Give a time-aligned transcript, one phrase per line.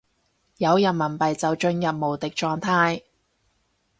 [0.57, 3.03] 有人民幣就進入無敵狀態